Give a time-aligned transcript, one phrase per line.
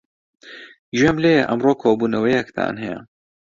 [0.97, 2.99] گوێم لێیە ئەمڕۆ کۆبوونەوەیەکتان هەیە.